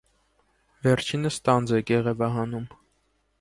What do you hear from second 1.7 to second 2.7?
է կեղևահանում։